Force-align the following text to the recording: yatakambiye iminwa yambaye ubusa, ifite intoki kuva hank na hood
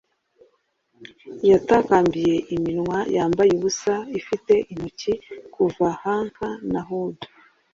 yatakambiye 1.49 2.35
iminwa 2.55 2.97
yambaye 3.15 3.51
ubusa, 3.57 3.95
ifite 4.19 4.53
intoki 4.71 5.13
kuva 5.53 5.87
hank 6.03 6.35
na 6.71 6.81
hood 6.87 7.17